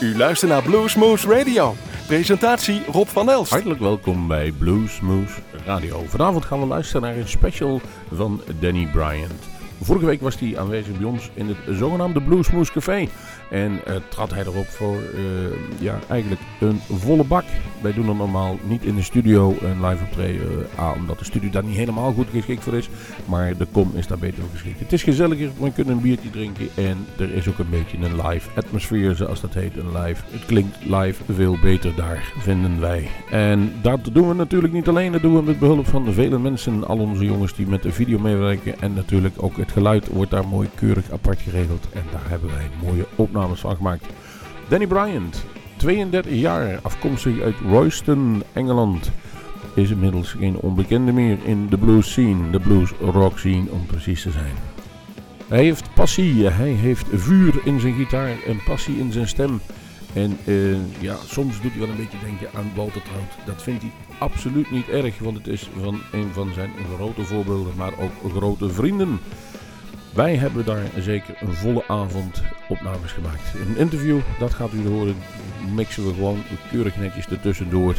[0.00, 1.74] U luistert naar Bluesmoose Radio.
[2.06, 3.50] Presentatie Rob van Elst.
[3.50, 6.04] Hartelijk welkom bij Bluesmoose Radio.
[6.06, 7.80] Vanavond gaan we luisteren naar een special
[8.14, 9.48] van Danny Bryant.
[9.82, 13.08] Vorige week was hij aanwezig bij ons in het zogenaamde Bluesmoose Café.
[13.50, 17.44] En uh, trad hij erop voor uh, ja, eigenlijk een volle bak.
[17.80, 21.50] Wij doen er normaal niet in de studio een live optreden aan, omdat de studio
[21.50, 22.88] daar niet helemaal goed geschikt voor is.
[23.24, 24.80] Maar de kom is daar beter voor geschikt.
[24.80, 28.26] Het is gezelliger, we kunnen een biertje drinken en er is ook een beetje een
[28.26, 29.76] live atmosfeer, zoals dat heet.
[29.76, 30.22] Een live.
[30.30, 33.08] Het klinkt live veel beter daar, vinden wij.
[33.30, 36.38] En dat doen we natuurlijk niet alleen, dat doen we met behulp van de vele
[36.38, 38.80] mensen, al onze jongens die met de video meewerken.
[38.80, 41.86] En natuurlijk ook het geluid wordt daar mooi keurig apart geregeld.
[41.92, 43.06] En daar hebben wij mooie
[43.40, 44.06] opnames gemaakt.
[44.68, 45.44] Danny Bryant,
[45.76, 49.10] 32 jaar, afkomstig uit Royston, Engeland.
[49.74, 54.22] Is inmiddels geen onbekende meer in de blues scene, de blues rock scene om precies
[54.22, 54.54] te zijn.
[55.48, 59.60] Hij heeft passie, hij heeft vuur in zijn gitaar en passie in zijn stem.
[60.12, 63.46] En uh, ja, soms doet hij wel een beetje denken aan Walter Trout.
[63.46, 67.72] Dat vindt hij absoluut niet erg, want het is van een van zijn grote voorbeelden,
[67.76, 69.18] maar ook grote vrienden.
[70.14, 73.54] Wij hebben daar zeker een volle avond opnames gemaakt.
[73.54, 75.16] Een interview, dat gaat u horen,
[75.74, 77.94] mixen we gewoon keurig netjes ertussendoor.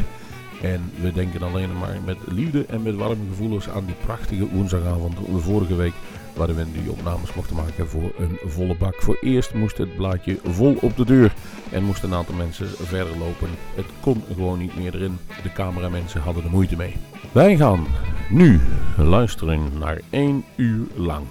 [0.62, 5.18] En we denken alleen maar met liefde en met warme gevoelens aan die prachtige woensdagavond
[5.38, 5.94] vorige week.
[6.36, 9.02] Waarin we die opnames mochten maken voor een volle bak.
[9.02, 11.34] Voor eerst moest het blaadje vol op de deur.
[11.72, 13.50] En moesten een aantal mensen verder lopen.
[13.76, 15.18] Het kon gewoon niet meer erin.
[15.44, 16.96] De cameramensen hadden er moeite mee.
[17.32, 17.86] Wij gaan
[18.30, 18.60] nu
[18.98, 21.26] luisteren naar één uur lang.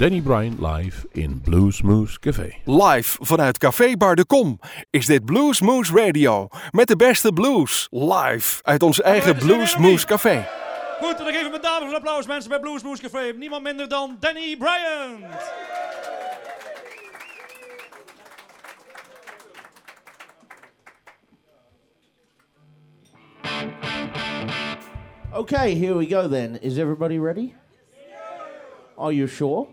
[0.00, 2.54] Danny Bryan live in Bluesmoose Café.
[2.64, 4.58] Live vanuit Café Bar de Kom
[4.90, 6.48] is dit Bluesmoose Radio.
[6.70, 7.88] Met de beste blues.
[7.90, 10.46] Live uit ons eigen Bluesmoose Café.
[11.00, 13.32] Goed, dan geven we dames een applaus mensen bij Bluesmoose Café.
[13.38, 15.24] Niemand minder dan Danny Bryant.
[25.32, 26.62] Okay, here we go then.
[26.62, 27.52] Is everybody ready?
[28.96, 29.66] Are you sure?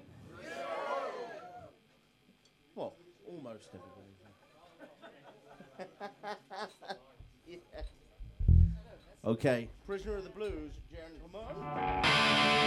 [9.27, 9.67] Okay.
[9.85, 11.53] Prisoner of the Blues, gentlemen.
[12.01, 12.66] Scared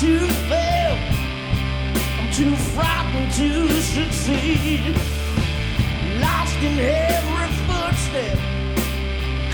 [0.00, 0.96] to fail,
[2.18, 4.96] I'm too frightened to succeed.
[6.20, 8.38] Lost in every footstep,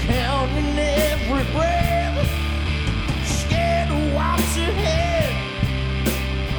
[0.07, 2.29] counting every breath.
[3.27, 5.33] Scared of what's ahead,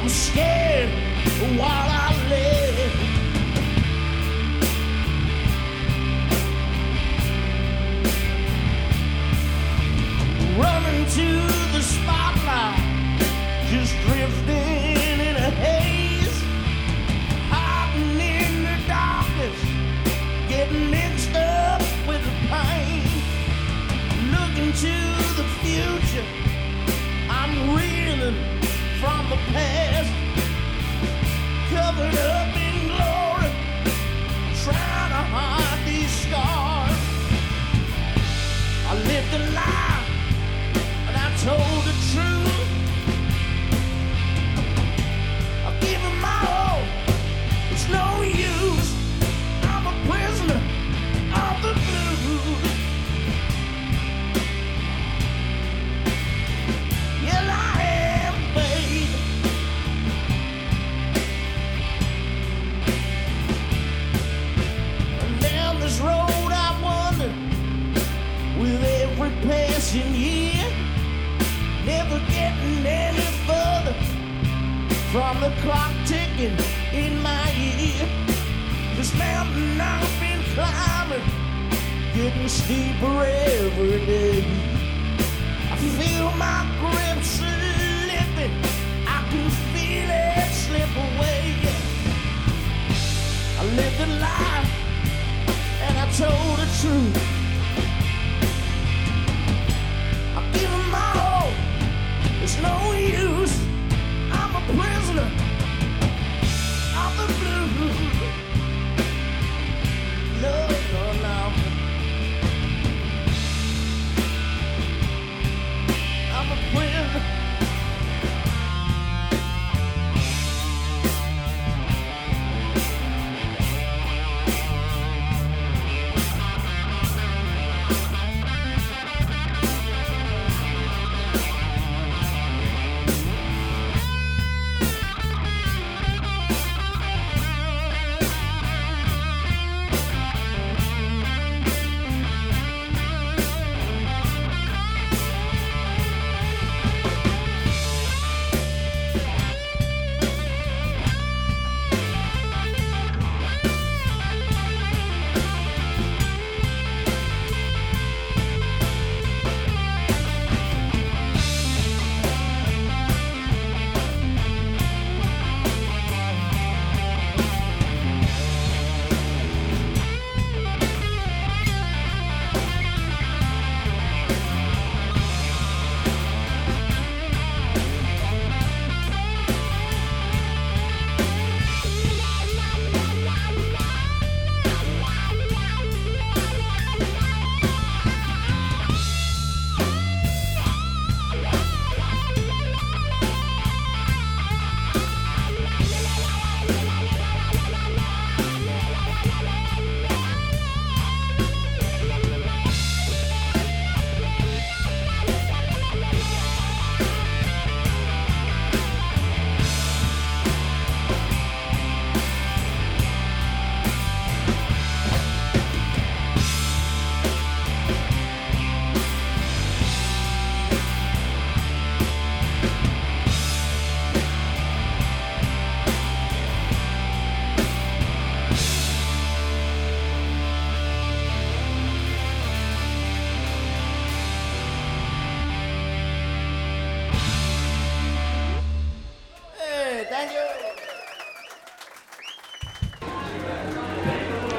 [0.00, 0.90] I'm scared
[1.58, 3.10] while I live.
[10.58, 11.49] running to
[29.30, 30.12] the past,
[31.70, 32.39] covered up
[75.12, 76.56] from the clock ticking
[76.92, 78.06] in my ear.
[78.94, 81.26] This mountain I've been climbing,
[82.14, 84.44] getting steeper every day.
[85.72, 88.54] I feel my grip slipping,
[89.08, 91.56] I can feel it slip away.
[93.58, 94.64] I lived a lie
[95.86, 97.16] and I told the truth.
[100.36, 101.52] I've given my all.
[102.42, 103.39] It's no use.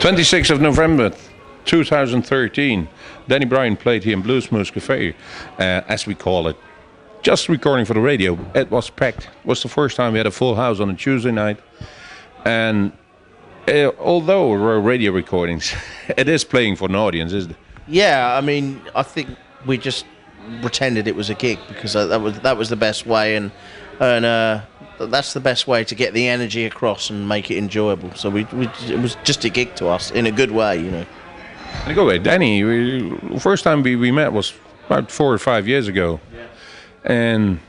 [0.02, 1.14] 26th of November
[1.66, 2.90] 2013,
[3.28, 5.14] Danny Bryant played here in Blues Moose Cafe,
[5.60, 6.58] uh, as we call it.
[7.22, 8.36] Just recording for the radio.
[8.56, 9.26] It was packed.
[9.26, 11.60] It was the first time we had a full house on a Tuesday night.
[12.46, 12.94] And
[13.68, 15.72] uh, although we're radio recordings,
[16.18, 17.58] it is playing for an audience, isn't it?
[17.88, 19.30] Yeah, I mean, I think
[19.68, 20.06] we just
[20.64, 23.52] pretended it was a gig because that was that was the best way, and
[24.00, 24.62] and uh,
[25.08, 28.14] that's the best way to get the energy across and make it enjoyable.
[28.16, 30.92] So we, we it was just a gig to us in a good way, you
[30.92, 31.06] know.
[31.86, 32.64] And go away, Danny.
[32.64, 34.54] We, first time we, we met was
[34.86, 36.48] about four or five years ago, yeah.
[37.04, 37.60] and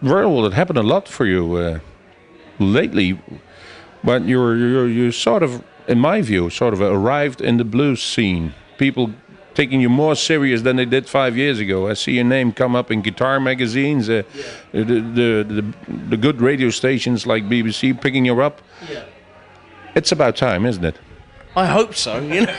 [0.00, 1.78] well, it happened a lot for you uh,
[2.58, 3.18] lately.
[4.04, 8.00] But you're, you're you sort of, in my view, sort of arrived in the blues
[8.00, 8.54] scene.
[8.78, 9.12] People
[9.58, 11.88] taking you more serious than they did five years ago.
[11.88, 14.84] I see your name come up in guitar magazines, uh, yeah.
[14.84, 15.64] the, the, the
[16.10, 18.62] the good radio stations like BBC picking you up.
[18.88, 19.02] Yeah.
[19.96, 20.96] It's about time, isn't it?
[21.56, 22.20] I hope so.
[22.20, 22.56] You know.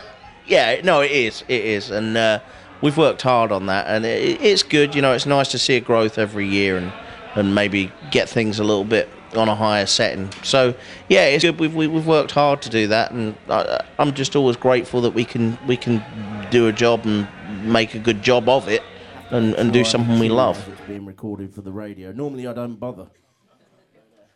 [0.46, 1.42] yeah, no, it is.
[1.48, 2.40] It is, and uh,
[2.82, 4.94] we've worked hard on that, and it, it's good.
[4.94, 6.92] You know, it's nice to see a growth every year, and
[7.34, 10.30] and maybe get things a little bit on a higher setting.
[10.42, 10.74] So
[11.08, 11.58] yeah, it's good.
[11.58, 15.24] We've we've worked hard to do that, and I, I'm just always grateful that we
[15.24, 16.04] can we can
[16.50, 17.26] do a job and
[17.64, 18.82] make a good job of it,
[19.30, 20.68] and, and do something we love.
[20.68, 22.12] It's being recorded for the radio.
[22.12, 23.08] Normally, I don't bother.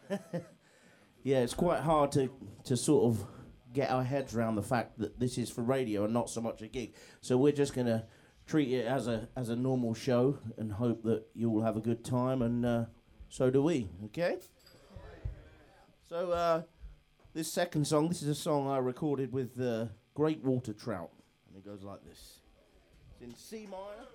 [1.22, 2.30] yeah, it's quite hard to
[2.64, 3.26] to sort of
[3.72, 6.62] get our heads around the fact that this is for radio and not so much
[6.62, 6.94] a gig.
[7.20, 8.06] So we're just gonna
[8.46, 11.80] treat it as a as a normal show and hope that you all have a
[11.80, 12.84] good time and uh,
[13.28, 13.90] so do we.
[14.06, 14.38] Okay.
[16.08, 16.62] So uh,
[17.34, 21.10] this second song, this is a song I recorded with uh, Great Walter Trout,
[21.48, 22.38] and it goes like this.
[23.10, 24.06] It's in C minor.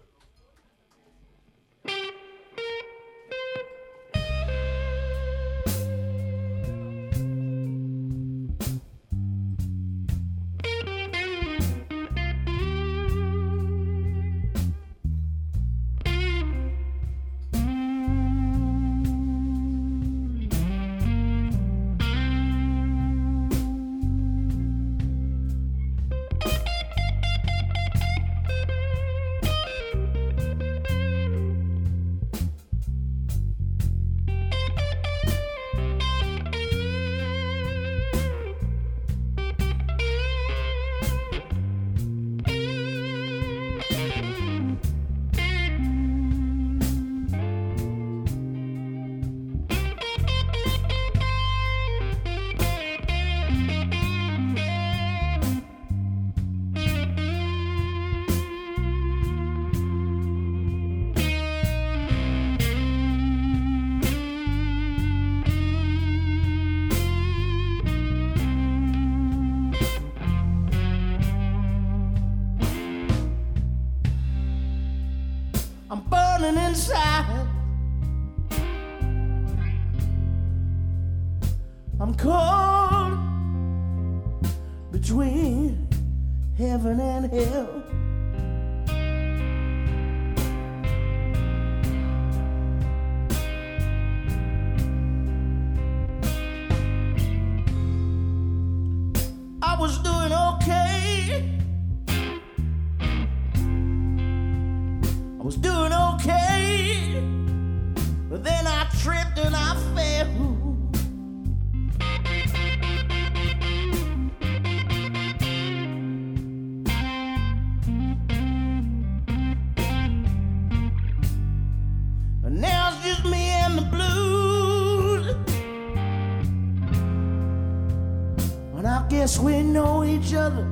[130.22, 130.68] Each other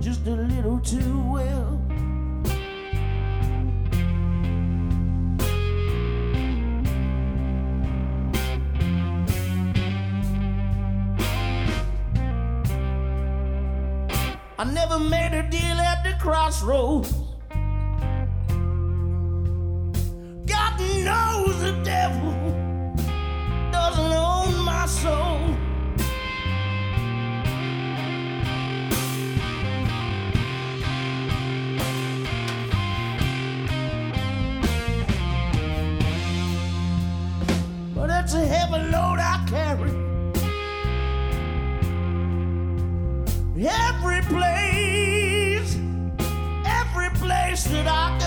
[0.00, 1.80] just a little too well.
[14.58, 17.12] I never made a deal at the crossroads.
[20.46, 22.25] God knows the devil
[43.98, 45.74] Every place,
[46.66, 48.25] every place that I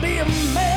[0.00, 0.69] be a man.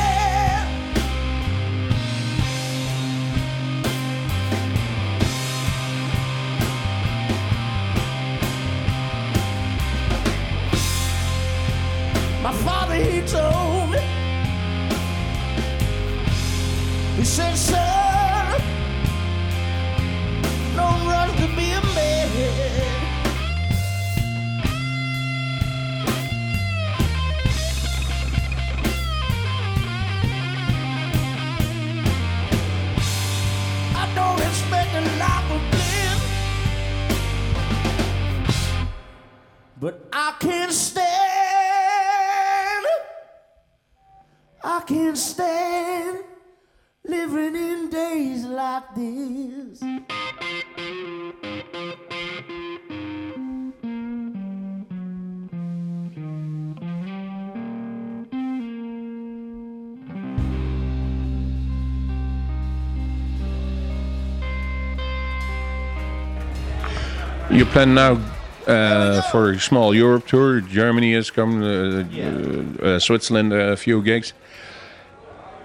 [67.73, 68.19] Plan now
[68.67, 70.61] uh, for a small Europe tour.
[70.61, 74.33] Germany has come, uh, uh, uh, Switzerland, a few gigs.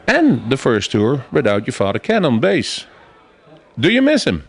[0.07, 2.87] And the first tour without your father Ken on bass.
[3.79, 4.45] Do you miss him?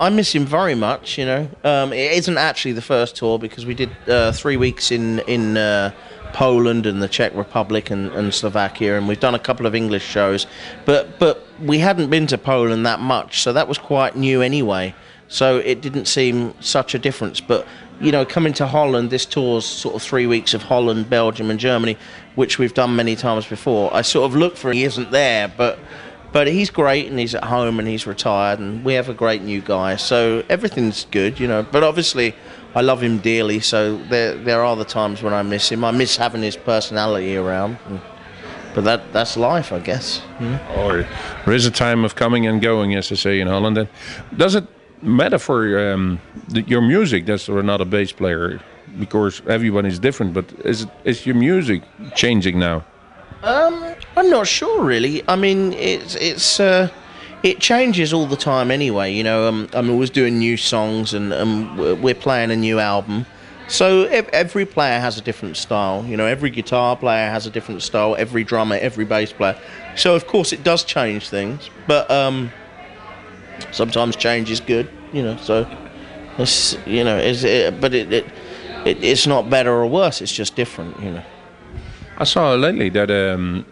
[0.00, 1.18] I miss him very much.
[1.18, 4.90] You know, um, it isn't actually the first tour because we did uh, three weeks
[4.90, 5.90] in in uh,
[6.32, 10.04] Poland and the Czech Republic and, and Slovakia, and we've done a couple of English
[10.04, 10.46] shows,
[10.86, 14.94] but but we hadn't been to Poland that much, so that was quite new anyway.
[15.28, 17.40] So it didn't seem such a difference.
[17.40, 17.66] But
[18.00, 21.58] you know, coming to Holland, this tour's sort of three weeks of Holland, Belgium, and
[21.60, 21.96] Germany,
[22.34, 23.94] which we've done many times before.
[23.94, 24.76] I sort of look for him.
[24.76, 25.78] he isn't there, but
[26.32, 29.40] but he's great and he's at home and he's retired and we have a great
[29.42, 32.34] new guy so everything's good you know but obviously
[32.74, 35.92] i love him dearly so there there are the times when i miss him i
[35.92, 38.00] miss having his personality around and-
[38.74, 40.22] but that that's life i guess
[40.76, 41.06] Or
[41.44, 43.78] there is a time of coming and going, as they say in Holland.
[43.78, 43.88] And
[44.36, 44.64] does it
[45.38, 46.20] for um,
[46.52, 48.60] your music that's not a bass player?
[48.98, 51.82] Because everyone is different, but is is your music
[52.14, 52.84] changing now?
[53.42, 55.22] Um, I'm not sure really.
[55.28, 56.88] I mean, it's it's uh,
[57.42, 59.12] it changes all the time anyway.
[59.12, 62.78] You know, um, I'm always doing new songs, and um, we're- we're playing a new
[62.78, 63.26] album.
[63.66, 66.04] So every player has a different style.
[66.06, 68.14] You know, every guitar player has a different style.
[68.18, 69.56] Every drummer, every bass player.
[69.96, 72.50] So of course it does change things, but um,
[73.72, 74.88] sometimes change is good.
[75.12, 75.66] You know, so
[76.38, 78.26] it's you know, it's, it, but it, it,
[78.84, 80.20] it it's not better or worse.
[80.20, 80.98] It's just different.
[81.00, 81.22] You know.
[82.16, 83.66] I saw lately that um,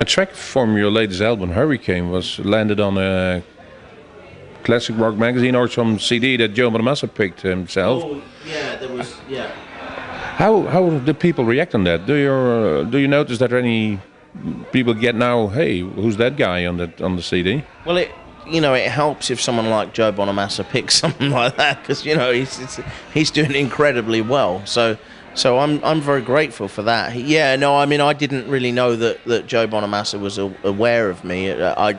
[0.00, 3.42] a track from your latest album, Hurricane, was landed on a
[4.62, 8.04] classic rock magazine or some CD that Joe Bonamassa picked himself.
[8.04, 9.50] Oh, yeah, there was yeah.
[10.36, 12.06] How how do people react on that?
[12.06, 13.98] Do you uh, do you notice that any
[14.72, 15.48] people get now?
[15.48, 17.64] Hey, who's that guy on the on the CD?
[17.84, 18.10] Well, it
[18.50, 22.16] you know it helps if someone like Joe Bonamassa picks something like that because you
[22.16, 22.80] know he's
[23.12, 24.64] he's doing incredibly well.
[24.66, 24.96] So
[25.34, 27.14] so I'm I'm very grateful for that.
[27.16, 31.08] Yeah, no, I mean I didn't really know that that Joe Bonamassa was a, aware
[31.10, 31.50] of me.
[31.50, 31.98] Uh, I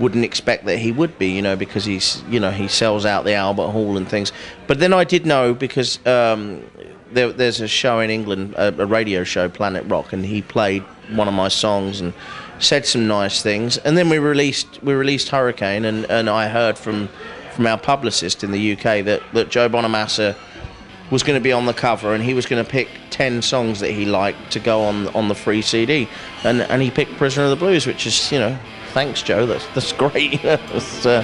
[0.00, 3.24] wouldn't expect that he would be, you know, because he's you know he sells out
[3.24, 4.32] the Albert Hall and things.
[4.66, 6.04] But then I did know because.
[6.06, 6.64] Um,
[7.12, 10.82] there, there's a show in England, a, a radio show, Planet Rock, and he played
[11.10, 12.12] one of my songs and
[12.58, 13.76] said some nice things.
[13.78, 17.08] And then we released we released Hurricane, and, and I heard from
[17.54, 20.36] from our publicist in the UK that, that Joe Bonamassa
[21.12, 23.80] was going to be on the cover, and he was going to pick ten songs
[23.80, 26.08] that he liked to go on on the free CD,
[26.42, 28.58] and and he picked Prisoner of the Blues, which is you know,
[28.92, 30.42] thanks Joe, that's that's great.
[30.42, 31.22] That's, uh,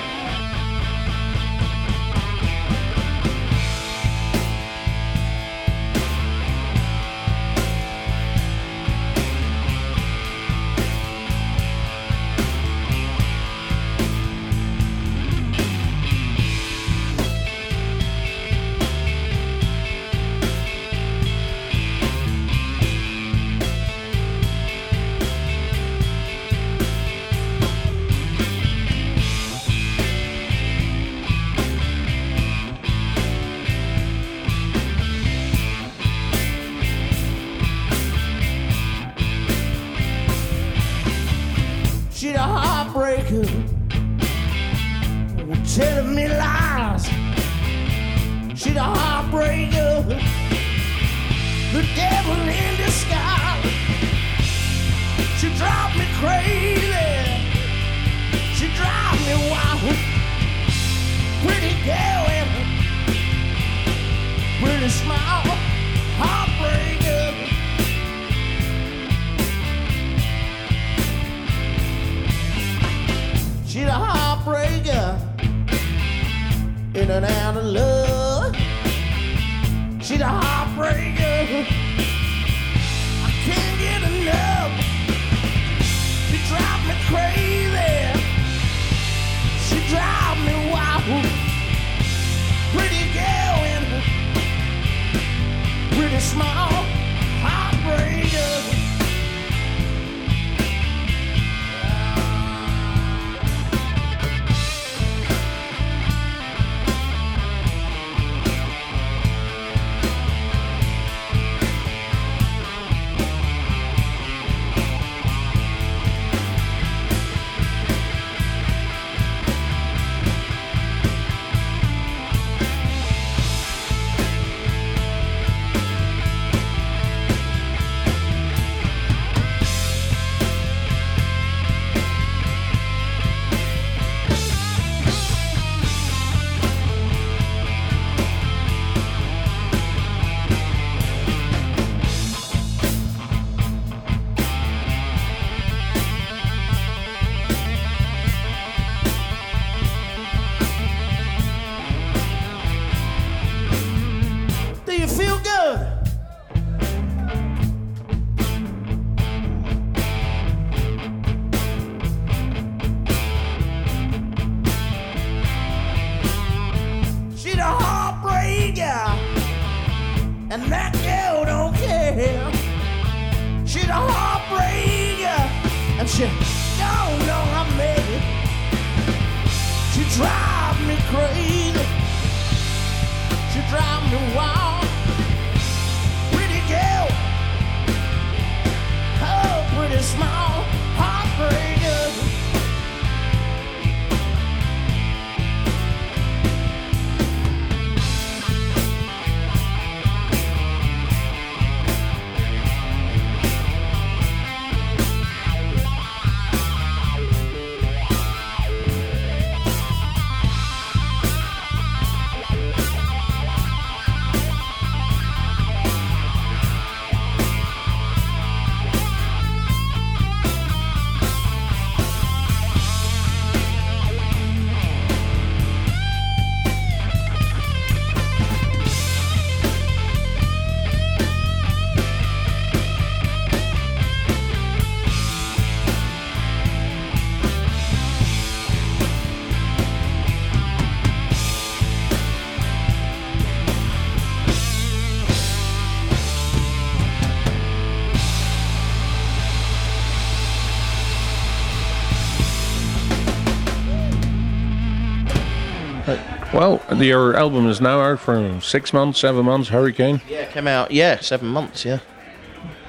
[256.60, 259.70] Well, your album is now out for six months, seven months.
[259.70, 260.20] Hurricane.
[260.28, 260.90] Yeah, it came out.
[260.90, 261.86] Yeah, seven months.
[261.86, 262.00] Yeah.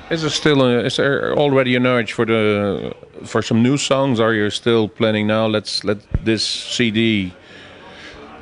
[0.09, 4.19] Is there still a, is there already an urge for the for some new songs?
[4.19, 5.47] Are you still planning now?
[5.47, 7.33] Let's let this CD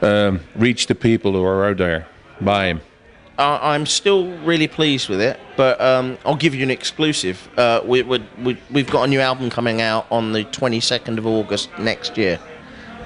[0.01, 2.07] um, reach the people who are out there.
[2.41, 2.81] Buy him.
[3.37, 7.47] Uh, I'm still really pleased with it, but um, I'll give you an exclusive.
[7.55, 11.27] Uh, we, we, we, we've got a new album coming out on the 22nd of
[11.27, 12.39] August next year.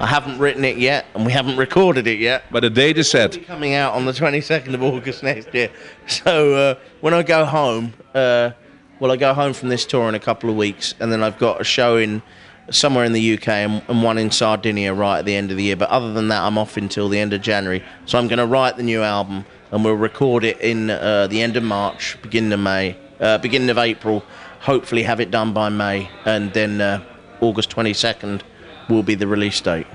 [0.04, 2.44] I haven't written it yet, and we haven't recorded it yet.
[2.52, 3.42] But the date is set.
[3.48, 5.70] coming out on the 22nd of August next year.
[6.08, 8.52] So uh, when I go home, uh,
[9.00, 11.38] well, I go home from this tour in a couple of weeks, and then I've
[11.38, 12.22] got a show in
[12.70, 15.64] somewhere in the UK and, and one in Sardinia right at the end of the
[15.64, 15.78] year.
[15.78, 17.82] But other than that, I'm off until the end of January.
[18.06, 21.42] So I'm going to write the new album, and we'll record it in uh, the
[21.42, 24.22] end of March, beginning of May, uh, beginning of April.
[24.60, 27.02] Hopefully, have it done by May, and then uh,
[27.40, 28.42] August 22nd
[28.90, 29.88] will be the release date.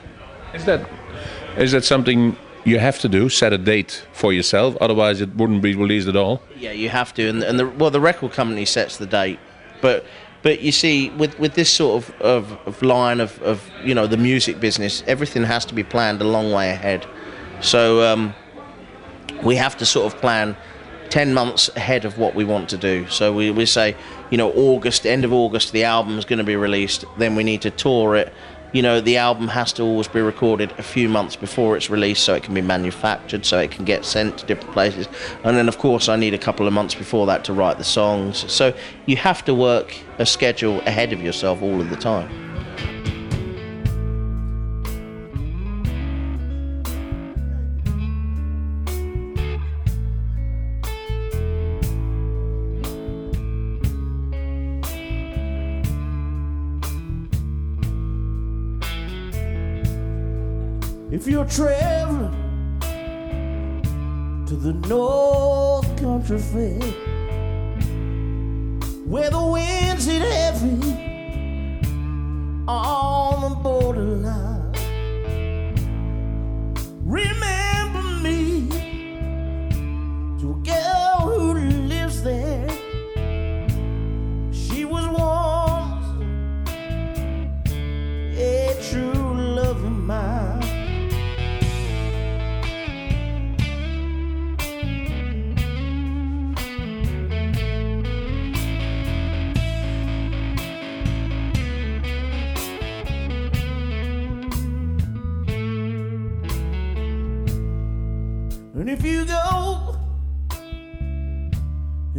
[0.54, 0.88] Is that
[1.56, 3.28] is that something you have to do?
[3.28, 6.42] Set a date for yourself, otherwise it wouldn't be released at all.
[6.56, 9.38] Yeah, you have to, and, and the well, the record company sets the date,
[9.80, 10.04] but
[10.42, 14.06] but you see, with with this sort of, of, of line of, of you know
[14.06, 17.06] the music business, everything has to be planned a long way ahead.
[17.60, 18.34] So um,
[19.42, 20.56] we have to sort of plan
[21.10, 23.08] 10 months ahead of what we want to do.
[23.08, 23.96] So we, we say,
[24.30, 27.04] you know, August, end of August, the album is going to be released.
[27.16, 28.32] Then we need to tour it.
[28.72, 32.22] You know, the album has to always be recorded a few months before it's released
[32.22, 35.08] so it can be manufactured, so it can get sent to different places.
[35.42, 37.84] And then, of course, I need a couple of months before that to write the
[37.84, 38.50] songs.
[38.52, 38.74] So
[39.06, 42.47] you have to work a schedule ahead of yourself all of the time.
[61.28, 62.32] You're traveling
[64.46, 66.80] to the North Country Fair,
[69.04, 70.80] where the winds hit heavy
[72.66, 74.72] on the borderline,
[77.04, 78.68] remember me
[80.40, 80.62] to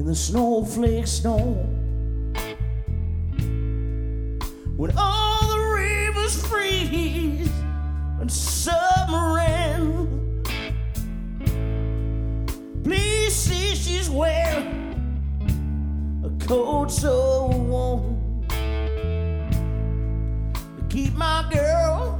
[0.10, 1.54] the snowflakes storm,
[4.76, 7.48] when all the rivers freeze
[8.20, 10.50] and summer ends,
[12.84, 15.22] please see she's wearing
[16.26, 18.16] a coat so warm.
[18.50, 22.18] To keep my girl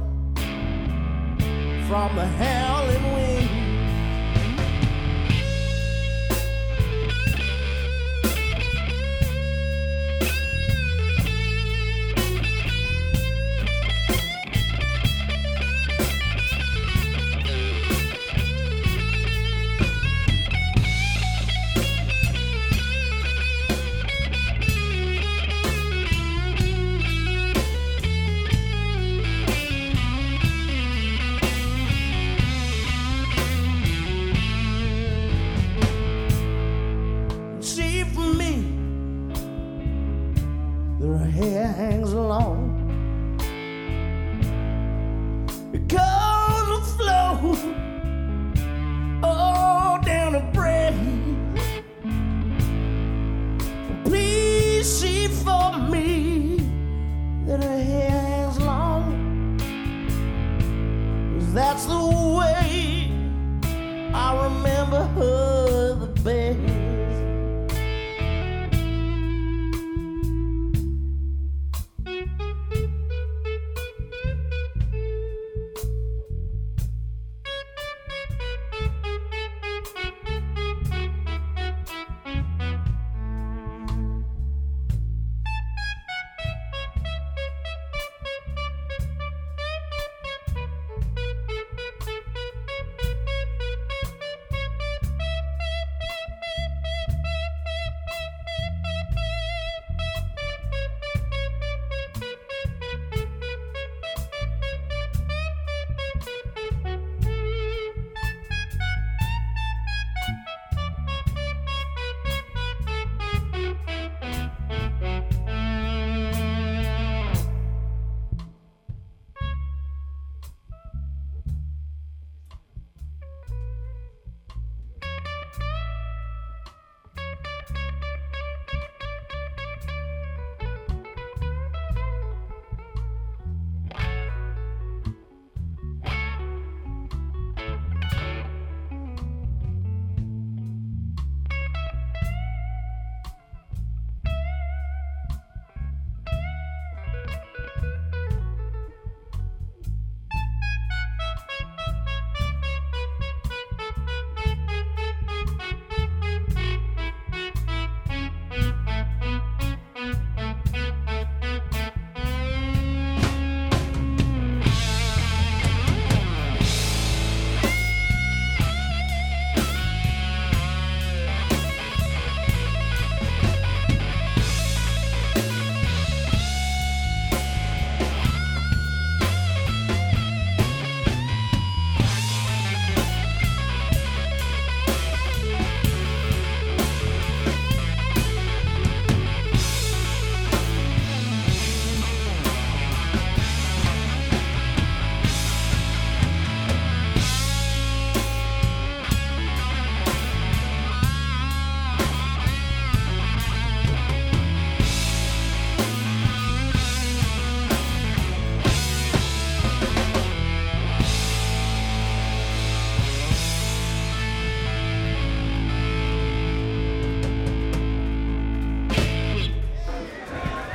[1.88, 3.39] from the howling wind.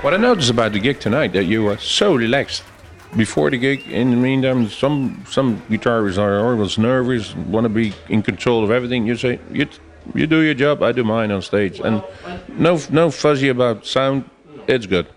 [0.05, 2.61] What I noticed about the gig tonight that you were so relaxed
[3.17, 3.87] before the gig.
[3.89, 8.69] In the meantime, some some guitarists are always nervous, want to be in control of
[8.69, 9.07] everything.
[9.07, 9.67] You say you
[10.13, 12.03] you do your job, I do mine on stage, and
[12.49, 14.29] no no fuzzy about sound.
[14.67, 15.07] It's good.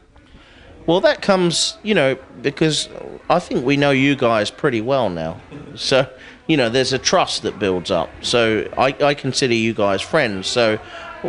[0.86, 2.88] Well, that comes, you know, because
[3.28, 5.38] I think we know you guys pretty well now.
[5.74, 6.08] So,
[6.46, 8.08] you know, there's a trust that builds up.
[8.22, 10.46] So I, I consider you guys friends.
[10.46, 10.78] So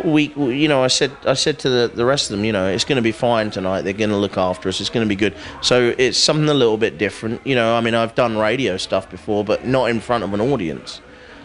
[0.04, 2.68] we, you know, I said I said to the, the rest of them, you know,
[2.68, 3.82] it's going to be fine tonight.
[3.82, 4.80] They're going to look after us.
[4.80, 5.34] It's going to be good.
[5.62, 7.44] So it's something a little bit different.
[7.46, 10.40] You know, I mean, I've done radio stuff before, but not in front of an
[10.40, 11.00] audience.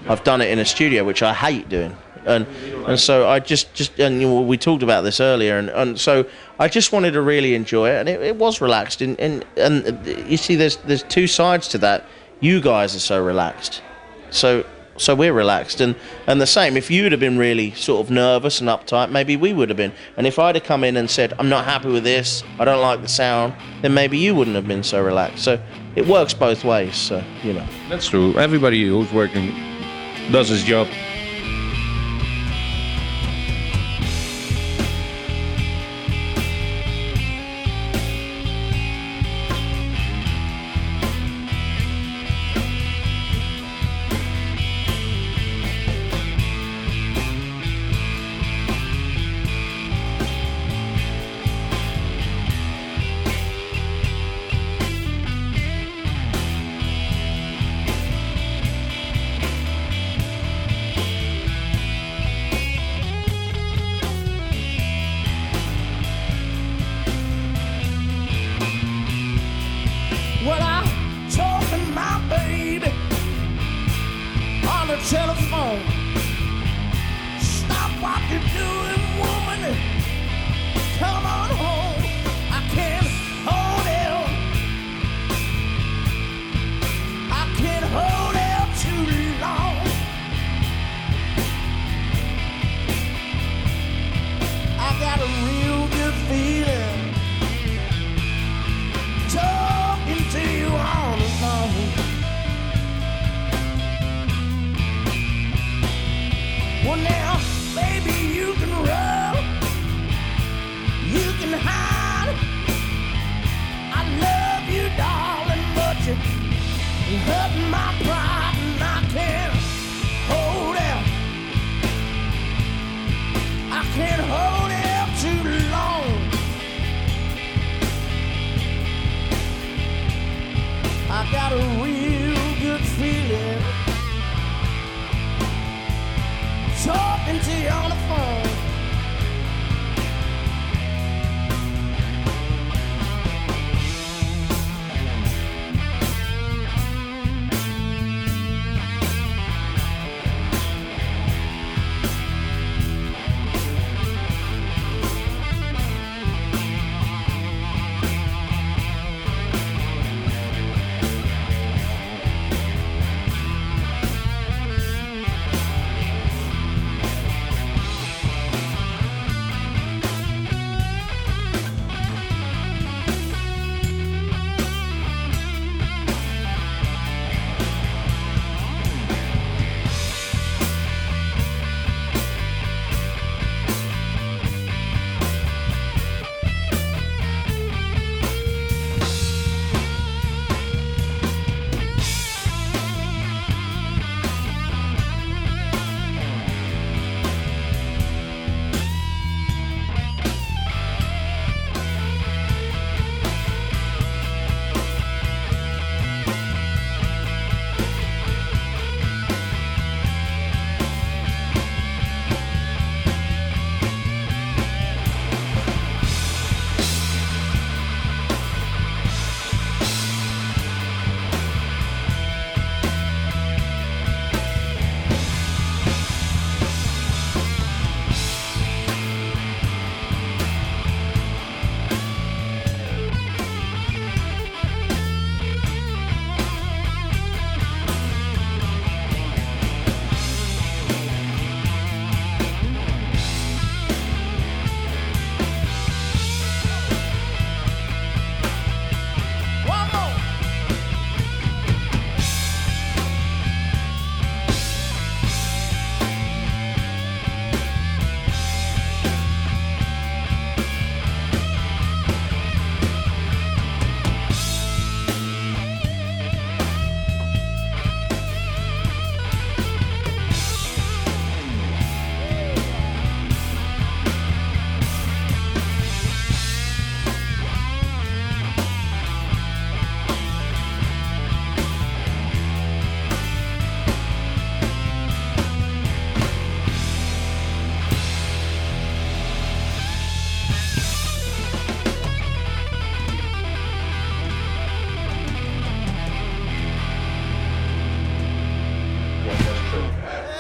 [0.07, 1.97] I've done it in a studio, which I hate doing.
[2.25, 2.47] And
[2.87, 5.99] and so I just just and you know, we talked about this earlier, and, and
[5.99, 6.25] so
[6.59, 9.01] I just wanted to really enjoy it, and it, it was relaxed.
[9.01, 12.05] And, and and you see, there's there's two sides to that.
[12.39, 13.81] You guys are so relaxed,
[14.31, 14.65] so
[14.97, 15.95] so we're relaxed, and
[16.27, 16.77] and the same.
[16.77, 19.93] If you'd have been really sort of nervous and uptight, maybe we would have been.
[20.17, 22.81] And if I'd have come in and said, I'm not happy with this, I don't
[22.81, 25.43] like the sound, then maybe you wouldn't have been so relaxed.
[25.43, 25.61] So
[25.95, 26.95] it works both ways.
[26.95, 27.67] So you know.
[27.89, 28.37] That's true.
[28.37, 29.53] Everybody who's working
[30.31, 30.87] does his job.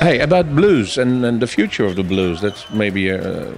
[0.05, 2.39] Hey, about blues and, and the future of the blues.
[2.39, 3.51] That's maybe a,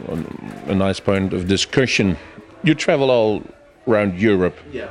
[0.67, 2.15] a nice point of discussion.
[2.63, 3.43] You travel all
[3.85, 4.87] around Europe Yeah.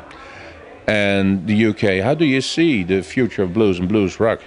[0.87, 2.05] and the UK.
[2.05, 4.41] How do you see the future of blues and blues rock?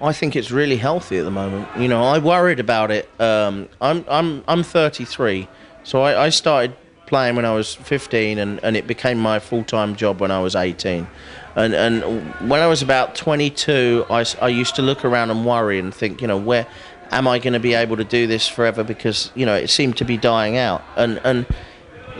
[0.00, 1.66] I think it's really healthy at the moment.
[1.76, 3.08] You know, I worried about it.
[3.20, 5.48] Um, I'm I'm I'm 33,
[5.82, 6.76] so I, I started
[7.06, 10.40] playing when I was 15, and, and it became my full time job when I
[10.40, 11.06] was 18.
[11.54, 12.02] And and
[12.48, 16.20] when I was about 22, I, I used to look around and worry and think,
[16.20, 16.66] you know, where
[17.10, 18.84] am I going to be able to do this forever?
[18.84, 20.82] Because you know, it seemed to be dying out.
[20.96, 21.46] And and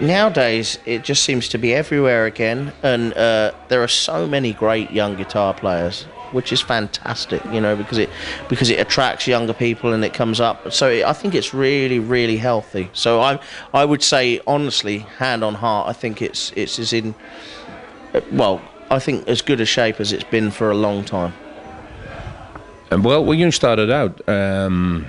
[0.01, 4.91] nowadays it just seems to be everywhere again and uh, there are so many great
[4.91, 6.05] young guitar players
[6.37, 8.11] which is fantastic you know because it
[8.49, 10.57] because it attracts younger people and it comes up.
[10.73, 12.91] So it, i think it's really really healthy.
[12.93, 13.41] So i
[13.75, 17.15] i would say honestly hand on heart i think it's it's as in
[18.15, 18.61] uh, well
[18.91, 21.33] i think as good a shape as it's been for a long time.
[22.91, 25.07] And well, when you started out, um,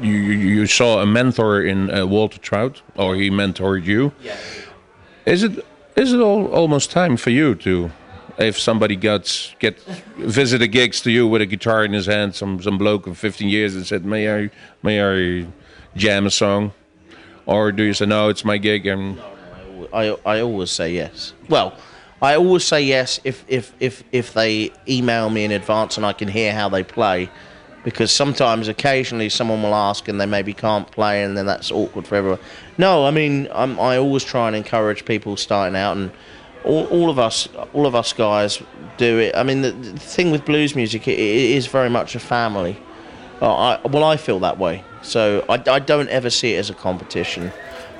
[0.00, 4.12] you, you you saw a mentor in uh, Walter Trout, or he mentored you.
[5.26, 5.64] Is it
[5.96, 7.90] is it all, almost time for you to,
[8.38, 9.80] if somebody gets get
[10.16, 13.18] visit a gigs to you with a guitar in his hand, some some bloke of
[13.18, 14.50] 15 years and said, "May I
[14.82, 15.46] may I
[15.96, 16.72] jam a song?"
[17.46, 18.86] Or do you say, "No, it's my gig"?
[18.86, 19.20] And
[19.92, 21.32] I, I always say yes.
[21.48, 21.76] Well,
[22.20, 26.12] I always say yes if, if, if, if they email me in advance and I
[26.12, 27.30] can hear how they play.
[27.84, 32.04] Because sometimes, occasionally, someone will ask and they maybe can't play, and then that's awkward
[32.04, 32.40] for everyone.
[32.78, 36.10] No, I mean, I'm, I always try and encourage people starting out, and
[36.66, 38.62] all, all of us, all of us guys
[38.96, 39.36] do it.
[39.36, 42.76] I mean, the, the thing with blues music, it, it is very much a family.
[43.40, 44.84] Uh, I, well, I feel that way.
[45.02, 47.52] So I, I don't ever see it as a competition.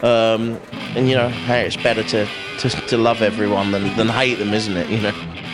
[0.03, 0.61] Um,
[0.95, 4.53] and you know, hey, it's better to, to, to love everyone than, than hate them,
[4.53, 4.91] isn't it?
[4.91, 5.46] You know.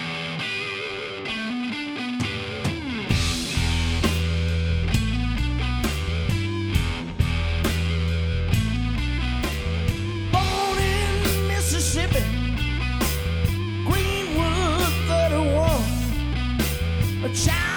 [17.34, 17.71] Child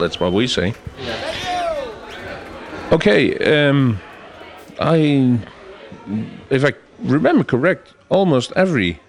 [0.00, 0.74] that's what we say.
[2.92, 4.00] Okay, um,
[4.80, 5.38] I,
[6.50, 9.00] if I remember correct, almost every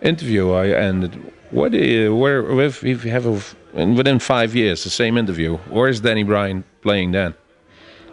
[0.00, 1.32] interview I ended.
[1.50, 5.56] What you, where if if you have a, within five years the same interview?
[5.68, 7.34] Where is Danny Bryant playing then?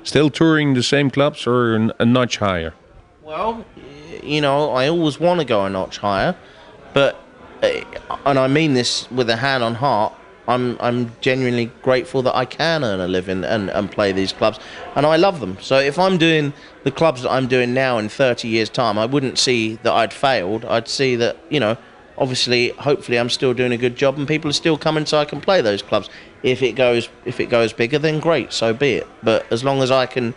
[0.03, 2.73] Still touring the same clubs or a notch higher?
[3.23, 3.65] Well,
[4.23, 6.35] you know, I always want to go a notch higher,
[6.93, 7.19] but
[7.61, 7.81] uh,
[8.25, 10.13] and I mean this with a hand on heart.
[10.47, 14.59] I'm I'm genuinely grateful that I can earn a living and, and play these clubs,
[14.95, 15.57] and I love them.
[15.61, 19.05] So if I'm doing the clubs that I'm doing now in 30 years' time, I
[19.05, 20.65] wouldn't see that I'd failed.
[20.65, 21.77] I'd see that you know,
[22.17, 25.25] obviously, hopefully, I'm still doing a good job, and people are still coming so I
[25.25, 26.09] can play those clubs.
[26.43, 29.07] If it goes if it goes bigger, then great, so be it.
[29.23, 30.33] But as long as I can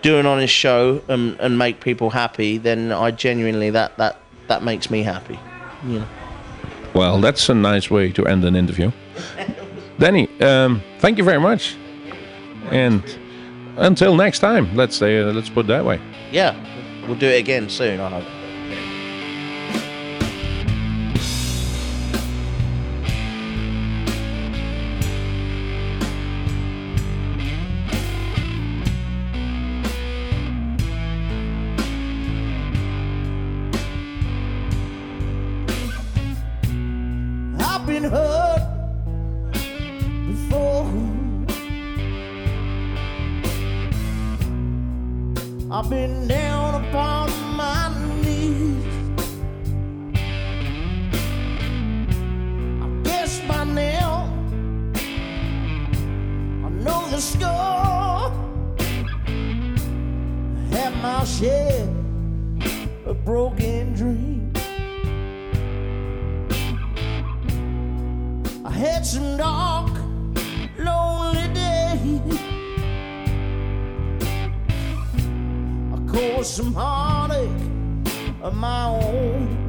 [0.00, 4.62] do an honest show and, and make people happy, then I genuinely that that that
[4.62, 5.38] makes me happy.
[5.84, 6.08] You know.
[6.98, 8.90] Well, that's a nice way to end an interview.
[10.00, 11.76] Danny, um, thank you very much,
[12.72, 13.04] and
[13.76, 16.00] until next time, let's say uh, let's put it that way.
[16.32, 16.56] Yeah,
[17.06, 18.00] we'll do it again soon.
[18.00, 18.37] I hope.
[76.18, 77.48] I caused some heartache
[78.42, 79.67] of my own.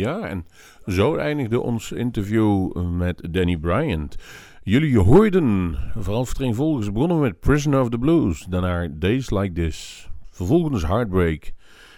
[0.00, 0.46] Ja, en
[0.86, 4.16] zo eindigde ons interview met Danny Bryant.
[4.62, 10.08] Jullie hoorden, vooral vervolgens begonnen we met Prisoner of the Blues, daarna Days Like This.
[10.30, 11.52] Vervolgens Heartbreak.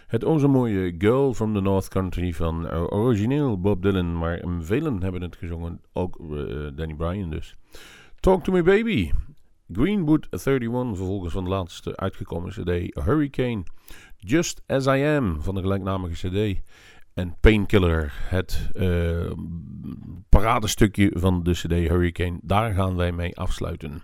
[0.06, 5.02] Het onze mooie Girl from the North Country van uh, origineel Bob Dylan, maar velen
[5.02, 7.56] hebben het gezongen, ook uh, Danny Bryan dus.
[8.20, 9.10] Talk to Me Baby.
[9.72, 13.62] Greenwood 31, vervolgens van de laatste uitgekomen cd Hurricane.
[14.16, 16.62] Just As I Am van de gelijknamige cd.
[17.14, 19.32] En Painkiller, het uh,
[20.28, 22.38] paradestukje van de CD Hurricane.
[22.42, 24.02] Daar gaan wij mee afsluiten.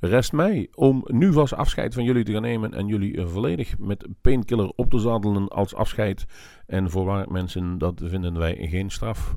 [0.00, 4.06] Rest mij om nu vast afscheid van jullie te gaan nemen en jullie volledig met
[4.20, 6.24] Painkiller op te zadelen als afscheid.
[6.66, 9.36] En voorwaar mensen, dat vinden wij geen straf.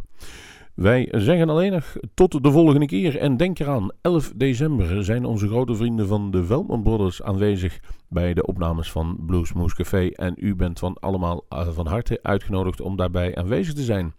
[0.80, 3.18] Wij zeggen alleen nog tot de volgende keer.
[3.18, 8.34] En denk eraan, 11 december zijn onze grote vrienden van de Veldman Brothers aanwezig bij
[8.34, 10.08] de opnames van Bluesmoose Café.
[10.08, 14.14] En u bent van allemaal eh, van harte uitgenodigd om daarbij aanwezig te zijn.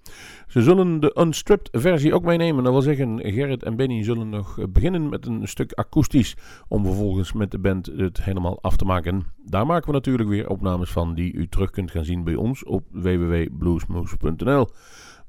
[0.48, 2.64] Ze zullen de unstripped versie ook meenemen.
[2.64, 6.36] Dat wil zeggen, Gerrit en Benny zullen nog beginnen met een stuk akoestisch.
[6.68, 9.24] Om vervolgens met de band het helemaal af te maken.
[9.44, 12.64] Daar maken we natuurlijk weer opnames van die u terug kunt gaan zien bij ons
[12.64, 14.68] op www.bluesmoose.nl.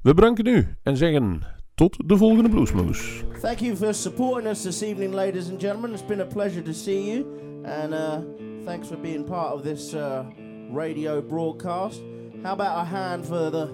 [0.02, 1.42] We bedanken u en zeggen
[1.74, 3.24] tot de volgende Bluesmoose.
[3.40, 5.92] Thank you for supporting us this evening, ladies and gentlemen.
[5.92, 7.24] It's been a pleasure to see you,
[7.64, 8.18] and uh,
[8.64, 10.24] thanks for being part of this uh,
[10.72, 12.00] radio broadcast.
[12.42, 13.68] How about a hand for the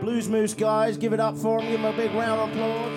[0.00, 0.96] Blues Moose guys?
[0.96, 1.70] Give it up for them.
[1.70, 2.92] Give them a big round of applause.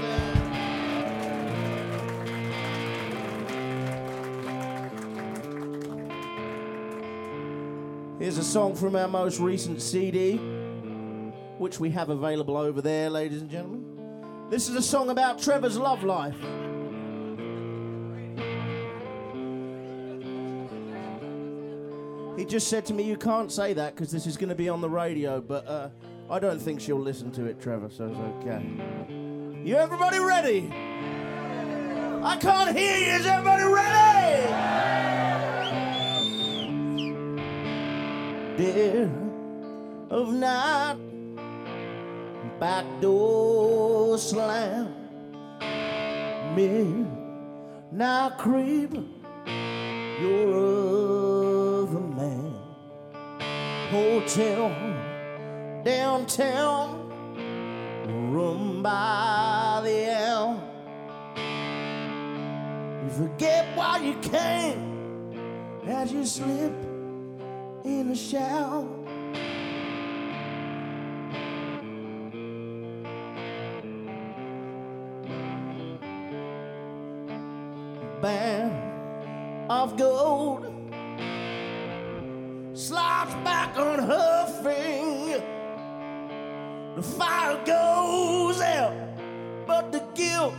[8.20, 10.40] Here's a song from our most recent CD
[11.62, 13.86] which we have available over there, ladies and gentlemen.
[14.50, 16.36] This is a song about Trevor's love life.
[22.36, 24.70] He just said to me, You can't say that because this is going to be
[24.70, 25.90] on the radio, but uh,
[26.32, 28.66] I don't think she'll listen to it, Trevor, so it's okay.
[29.64, 30.68] You everybody ready?
[32.24, 33.14] I can't hear you.
[33.20, 34.48] Is everybody ready?
[38.58, 39.12] Dead
[40.10, 41.11] of night
[42.60, 44.96] back door slam.
[46.56, 47.06] Me
[47.92, 48.94] now creep
[50.22, 50.48] your
[51.84, 52.54] other man.
[53.90, 54.70] Hotel
[55.84, 57.10] downtown,
[58.32, 60.62] room by the elm.
[63.04, 66.74] You forget why you came as you slip
[67.84, 69.01] in the shower.
[79.82, 80.64] Of gold
[82.74, 85.44] slides back on her finger.
[86.96, 88.94] The fire goes out,
[89.66, 90.54] but the guilt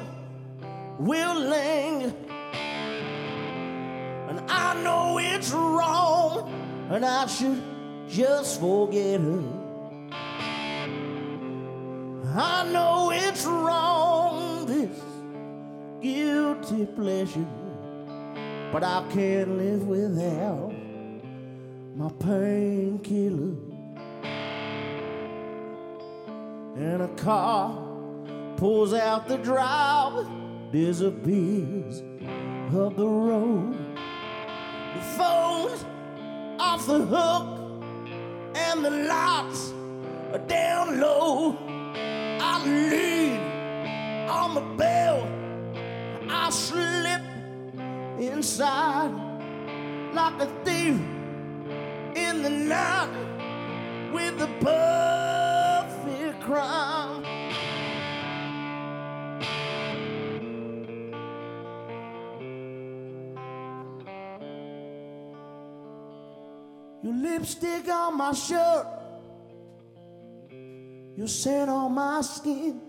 [0.99, 2.13] will linger.
[4.29, 6.53] And I know it's wrong,
[6.91, 7.63] and I should
[8.09, 9.45] just forget her.
[12.35, 15.01] I know it's wrong, this
[16.01, 17.47] guilty pleasure,
[18.73, 20.73] but I can't live without
[21.95, 23.55] my painkiller.
[26.75, 27.77] And a car
[28.57, 30.27] pulls out the drive,
[30.73, 32.01] disappears
[32.75, 33.77] up the road.
[34.95, 35.85] The phone's
[36.59, 37.85] off the hook,
[38.55, 39.75] and the lights
[40.33, 41.59] are down low.
[42.41, 43.39] I lean
[44.31, 45.29] on the bell.
[46.31, 47.32] I slip
[48.19, 49.11] inside
[50.13, 51.01] like a thief
[52.15, 53.09] in the night
[54.13, 57.25] with the perfect crime.
[67.03, 68.87] Your lipstick on my shirt,
[71.17, 72.81] your scent on my skin.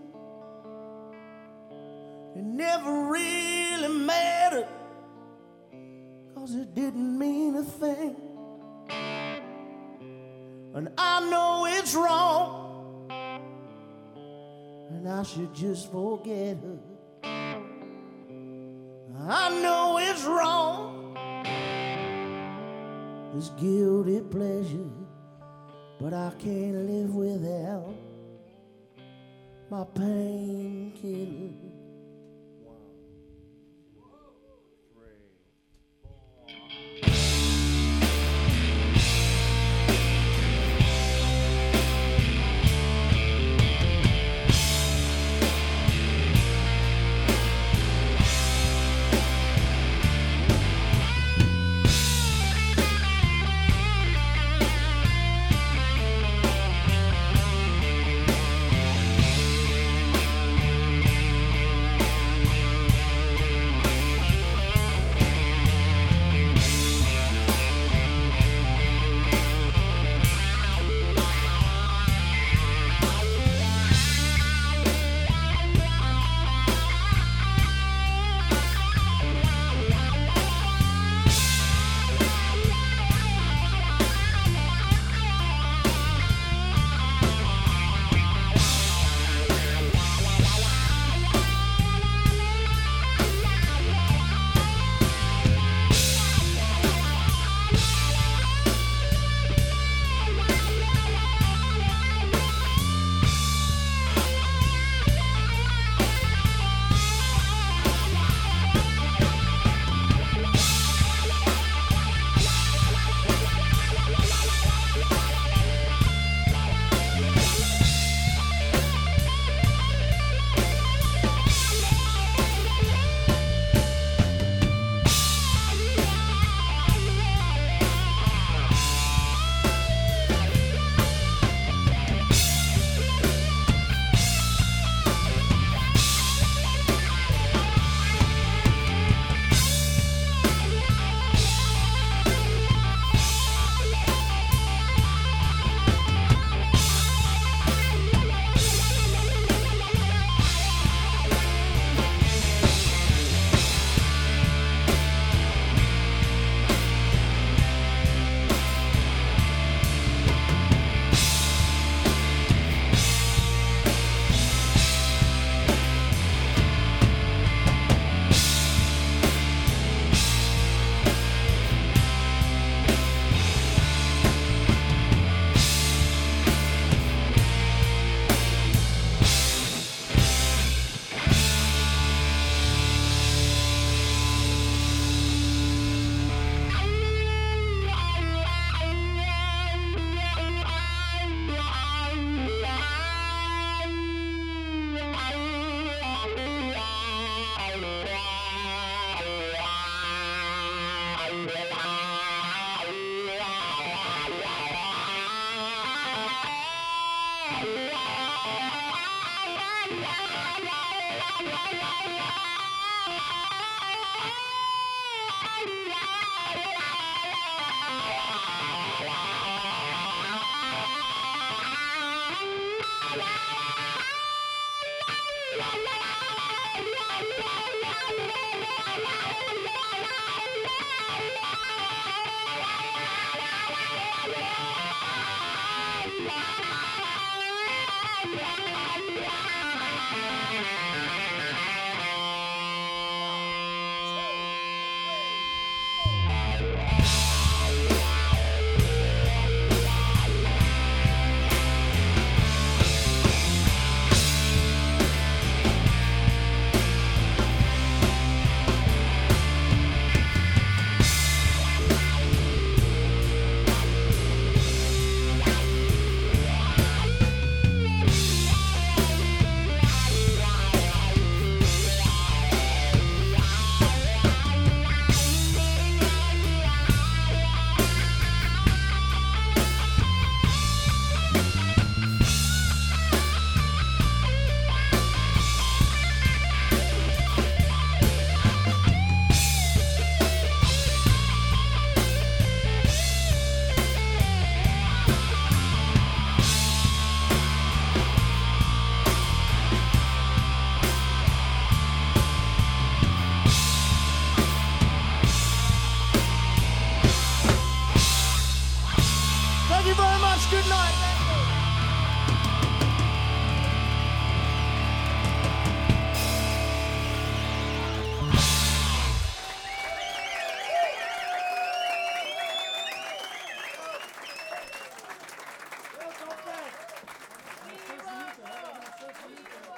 [2.36, 4.68] It never really mattered,
[6.44, 8.16] cause it didn't mean a thing.
[10.74, 13.10] And I know it's wrong,
[14.90, 16.78] and I should just forget her.
[19.26, 21.14] I know it's wrong,
[23.34, 24.90] this guilty pleasure,
[25.98, 27.94] but I can't live without
[29.70, 31.63] my painkiller.